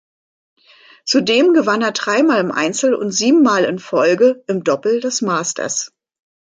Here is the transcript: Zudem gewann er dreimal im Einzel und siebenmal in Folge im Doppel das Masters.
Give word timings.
Zudem 1.05 1.53
gewann 1.53 1.83
er 1.83 1.91
dreimal 1.91 2.39
im 2.39 2.51
Einzel 2.51 2.95
und 2.95 3.11
siebenmal 3.11 3.65
in 3.65 3.77
Folge 3.77 4.43
im 4.47 4.63
Doppel 4.63 4.99
das 4.99 5.21
Masters. 5.21 5.91